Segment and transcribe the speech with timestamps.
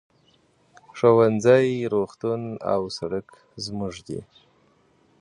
[0.97, 2.41] ښوونځی، روغتون
[2.73, 3.27] او سرک
[3.65, 4.19] زموږ دي.